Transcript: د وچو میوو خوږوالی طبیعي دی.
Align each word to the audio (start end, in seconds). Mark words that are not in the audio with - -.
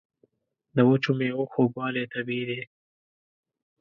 د 0.75 0.77
وچو 0.89 1.11
میوو 1.19 1.49
خوږوالی 1.51 2.03
طبیعي 2.13 2.43
دی. 2.49 2.61